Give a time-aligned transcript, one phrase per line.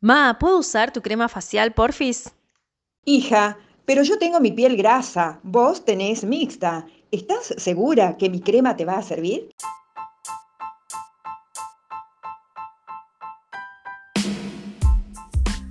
[0.00, 2.32] Ma, ¿puedo usar tu crema facial, porfis?
[3.04, 6.86] Hija, pero yo tengo mi piel grasa, vos tenés mixta.
[7.10, 9.50] ¿Estás segura que mi crema te va a servir?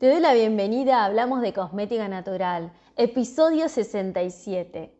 [0.00, 4.90] Te doy la bienvenida a Hablamos de Cosmética Natural, episodio 67.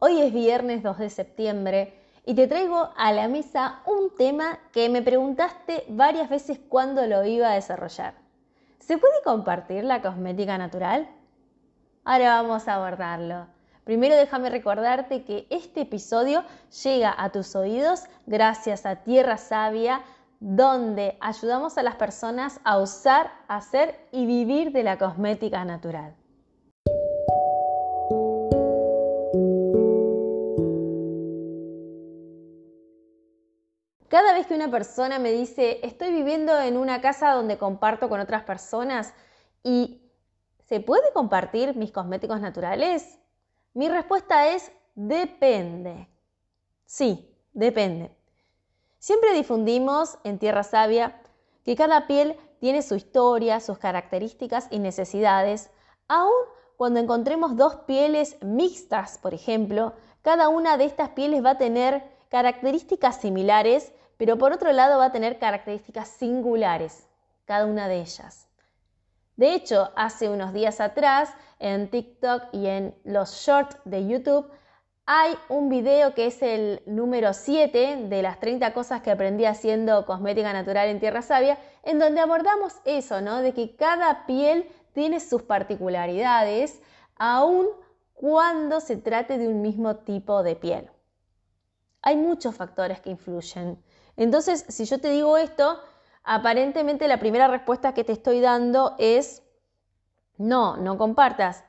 [0.00, 1.94] Hoy es viernes 2 de septiembre
[2.26, 7.24] y te traigo a la mesa un tema que me preguntaste varias veces cuándo lo
[7.24, 8.14] iba a desarrollar.
[8.80, 11.08] ¿Se puede compartir la cosmética natural?
[12.02, 13.46] Ahora vamos a abordarlo.
[13.84, 16.42] Primero déjame recordarte que este episodio
[16.82, 20.00] llega a tus oídos gracias a Tierra Sabia,
[20.40, 26.16] donde ayudamos a las personas a usar, hacer y vivir de la cosmética natural.
[34.08, 38.18] Cada vez que una persona me dice, estoy viviendo en una casa donde comparto con
[38.18, 39.14] otras personas
[39.62, 40.10] y
[40.64, 43.20] ¿se puede compartir mis cosméticos naturales?
[43.74, 46.08] Mi respuesta es, depende.
[46.86, 48.19] Sí, depende.
[49.00, 51.22] Siempre difundimos en Tierra Sabia
[51.64, 55.70] que cada piel tiene su historia, sus características y necesidades,
[56.06, 56.30] aun
[56.76, 62.04] cuando encontremos dos pieles mixtas, por ejemplo, cada una de estas pieles va a tener
[62.28, 67.08] características similares, pero por otro lado va a tener características singulares,
[67.46, 68.48] cada una de ellas.
[69.36, 74.50] De hecho, hace unos días atrás, en TikTok y en los shorts de YouTube,
[75.06, 80.06] hay un video que es el número 7 de las 30 cosas que aprendí haciendo
[80.06, 83.42] cosmética natural en Tierra Sabia, en donde abordamos eso, ¿no?
[83.42, 86.80] De que cada piel tiene sus particularidades,
[87.16, 87.66] aun
[88.14, 90.90] cuando se trate de un mismo tipo de piel.
[92.02, 93.82] Hay muchos factores que influyen.
[94.16, 95.80] Entonces, si yo te digo esto,
[96.22, 99.42] aparentemente la primera respuesta que te estoy dando es
[100.36, 101.64] no, no compartas.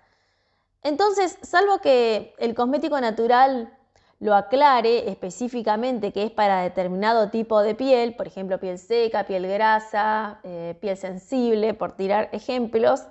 [0.83, 3.77] Entonces, salvo que el cosmético natural
[4.19, 9.47] lo aclare específicamente que es para determinado tipo de piel, por ejemplo, piel seca, piel
[9.47, 13.03] grasa, eh, piel sensible, por tirar ejemplos,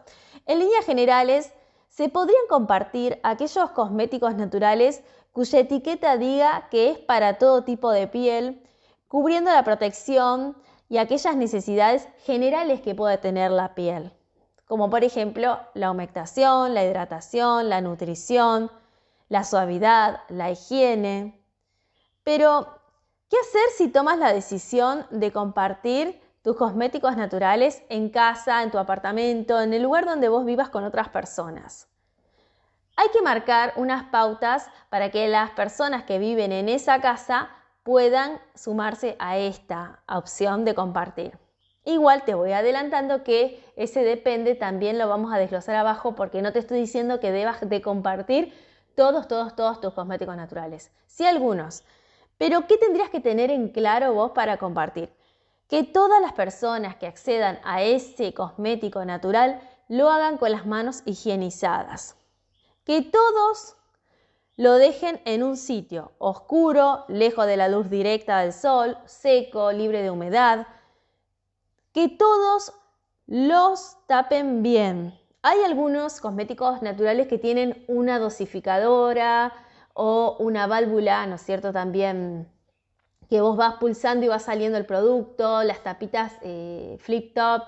[0.46, 1.52] en líneas generales
[1.88, 5.02] se podrían compartir aquellos cosméticos naturales
[5.32, 8.62] cuya etiqueta diga que es para todo tipo de piel,
[9.06, 10.56] cubriendo la protección
[10.88, 14.12] y aquellas necesidades generales que puede tener la piel
[14.70, 18.70] como por ejemplo la humectación, la hidratación, la nutrición,
[19.28, 21.44] la suavidad, la higiene.
[22.22, 22.68] Pero,
[23.28, 28.78] ¿qué hacer si tomas la decisión de compartir tus cosméticos naturales en casa, en tu
[28.78, 31.88] apartamento, en el lugar donde vos vivas con otras personas?
[32.94, 37.50] Hay que marcar unas pautas para que las personas que viven en esa casa
[37.82, 41.49] puedan sumarse a esta opción de compartir.
[41.84, 46.52] Igual te voy adelantando que ese depende también lo vamos a desglosar abajo porque no
[46.52, 48.52] te estoy diciendo que debas de compartir
[48.94, 50.90] todos, todos, todos tus cosméticos naturales.
[51.06, 51.82] Sí algunos.
[52.36, 55.10] Pero ¿qué tendrías que tener en claro vos para compartir?
[55.68, 61.02] Que todas las personas que accedan a ese cosmético natural lo hagan con las manos
[61.06, 62.16] higienizadas.
[62.84, 63.76] Que todos
[64.56, 70.02] lo dejen en un sitio oscuro, lejos de la luz directa del sol, seco, libre
[70.02, 70.66] de humedad
[71.92, 72.72] que todos
[73.26, 75.18] los tapen bien.
[75.42, 79.52] Hay algunos cosméticos naturales que tienen una dosificadora
[79.94, 81.72] o una válvula, ¿no es cierto?
[81.72, 82.48] También
[83.28, 87.62] que vos vas pulsando y va saliendo el producto, las tapitas eh, flip top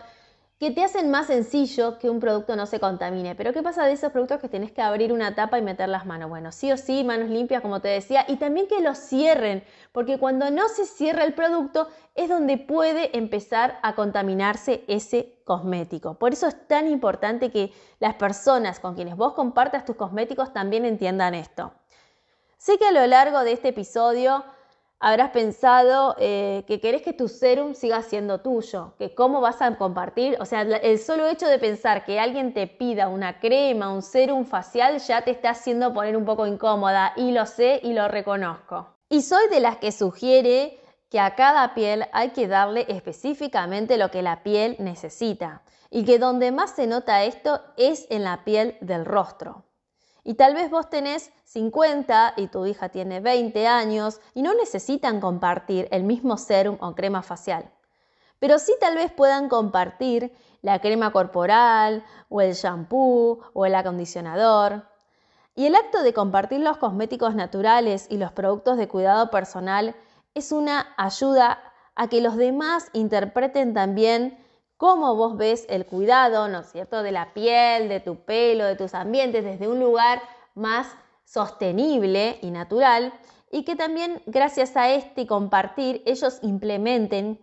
[0.62, 3.34] que te hacen más sencillo que un producto no se contamine.
[3.34, 6.06] Pero ¿qué pasa de esos productos que tenés que abrir una tapa y meter las
[6.06, 6.30] manos?
[6.30, 10.20] Bueno, sí o sí, manos limpias, como te decía, y también que los cierren, porque
[10.20, 16.14] cuando no se cierra el producto es donde puede empezar a contaminarse ese cosmético.
[16.14, 20.84] Por eso es tan importante que las personas con quienes vos compartas tus cosméticos también
[20.84, 21.72] entiendan esto.
[22.56, 24.44] Sé que a lo largo de este episodio
[25.02, 29.76] habrás pensado eh, que querés que tu serum siga siendo tuyo, que cómo vas a
[29.76, 34.02] compartir, o sea, el solo hecho de pensar que alguien te pida una crema, un
[34.02, 38.06] serum facial, ya te está haciendo poner un poco incómoda y lo sé y lo
[38.06, 38.94] reconozco.
[39.08, 40.78] Y soy de las que sugiere
[41.10, 45.62] que a cada piel hay que darle específicamente lo que la piel necesita.
[45.94, 49.66] y que donde más se nota esto es en la piel del rostro.
[50.24, 55.20] Y tal vez vos tenés 50 y tu hija tiene 20 años y no necesitan
[55.20, 57.70] compartir el mismo serum o crema facial.
[58.38, 60.32] Pero sí tal vez puedan compartir
[60.62, 64.86] la crema corporal o el shampoo o el acondicionador.
[65.54, 69.94] Y el acto de compartir los cosméticos naturales y los productos de cuidado personal
[70.34, 71.60] es una ayuda
[71.94, 74.38] a que los demás interpreten también
[74.82, 78.74] cómo vos ves el cuidado, ¿no es cierto?, de la piel, de tu pelo, de
[78.74, 80.20] tus ambientes, desde un lugar
[80.56, 80.88] más
[81.24, 83.12] sostenible y natural,
[83.52, 87.40] y que también gracias a este compartir ellos implementen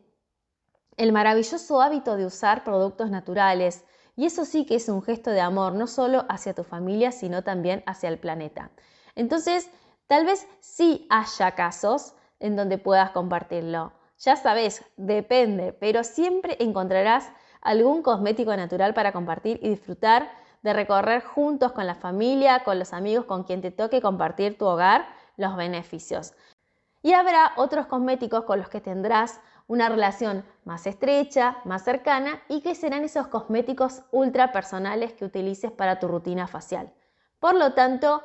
[0.98, 3.86] el maravilloso hábito de usar productos naturales.
[4.18, 7.42] Y eso sí que es un gesto de amor, no solo hacia tu familia, sino
[7.42, 8.70] también hacia el planeta.
[9.16, 9.70] Entonces,
[10.08, 13.94] tal vez sí haya casos en donde puedas compartirlo.
[14.20, 17.32] Ya sabes, depende, pero siempre encontrarás
[17.62, 20.30] algún cosmético natural para compartir y disfrutar
[20.62, 24.66] de recorrer juntos con la familia, con los amigos, con quien te toque compartir tu
[24.66, 25.08] hogar,
[25.38, 26.34] los beneficios.
[27.02, 32.60] Y habrá otros cosméticos con los que tendrás una relación más estrecha, más cercana y
[32.60, 36.92] que serán esos cosméticos ultra personales que utilices para tu rutina facial.
[37.40, 38.22] Por lo tanto,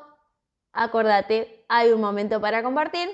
[0.73, 3.09] acordate, hay un momento para compartir,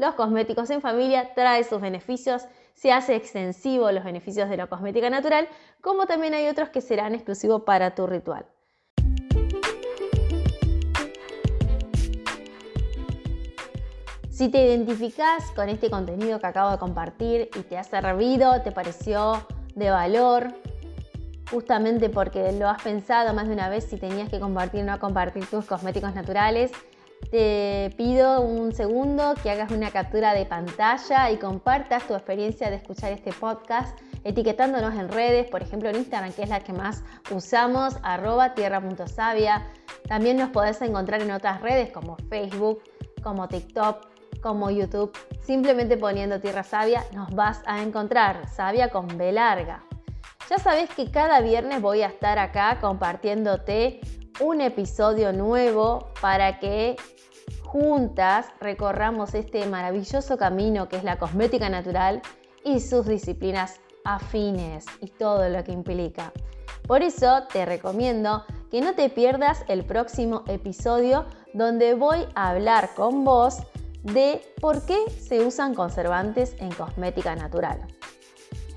[0.00, 5.10] los cosméticos en familia trae sus beneficios, se hace extensivo los beneficios de la cosmética
[5.10, 5.46] natural,
[5.82, 8.46] como también hay otros que serán exclusivos para tu ritual.
[14.30, 18.72] Si te identificas con este contenido que acabo de compartir y te ha servido, te
[18.72, 20.54] pareció de valor,
[21.50, 24.98] justamente porque lo has pensado más de una vez si tenías que compartir o no
[24.98, 26.72] compartir tus cosméticos naturales,
[27.30, 32.76] te pido un segundo que hagas una captura de pantalla y compartas tu experiencia de
[32.76, 37.02] escuchar este podcast etiquetándonos en redes, por ejemplo en Instagram, que es la que más
[37.30, 39.66] usamos, arroba tierra.savia.
[40.08, 42.82] También nos podés encontrar en otras redes como Facebook,
[43.22, 44.08] como TikTok,
[44.42, 45.12] como YouTube.
[45.42, 49.84] Simplemente poniendo Tierra Sabia nos vas a encontrar, Sabia con B larga.
[50.48, 54.00] Ya sabes que cada viernes voy a estar acá compartiéndote
[54.40, 56.96] un episodio nuevo para que
[57.62, 62.22] juntas recorramos este maravilloso camino que es la cosmética natural
[62.64, 66.32] y sus disciplinas afines y todo lo que implica.
[66.86, 72.90] Por eso te recomiendo que no te pierdas el próximo episodio donde voy a hablar
[72.96, 73.58] con vos
[74.02, 77.86] de por qué se usan conservantes en cosmética natural.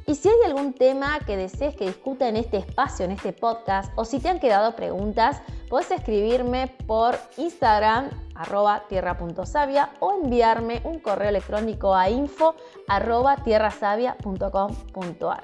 [0.05, 3.91] Y si hay algún tema que desees que discuta en este espacio, en este podcast,
[3.95, 11.00] o si te han quedado preguntas, puedes escribirme por Instagram arroba tierra.savia o enviarme un
[11.00, 12.55] correo electrónico a info
[12.88, 15.44] arroba tierrasavia.com.ar.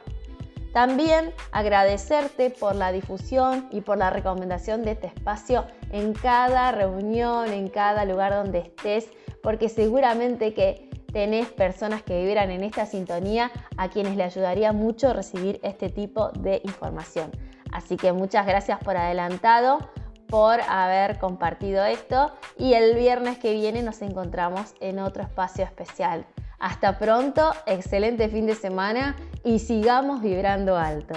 [0.73, 7.51] También agradecerte por la difusión y por la recomendación de este espacio en cada reunión,
[7.51, 9.09] en cada lugar donde estés,
[9.41, 15.13] porque seguramente que tenés personas que vivieran en esta sintonía a quienes le ayudaría mucho
[15.13, 17.31] recibir este tipo de información.
[17.71, 19.79] Así que muchas gracias por adelantado
[20.27, 26.25] por haber compartido esto y el viernes que viene nos encontramos en otro espacio especial.
[26.59, 31.15] Hasta pronto, excelente fin de semana y sigamos vibrando alto.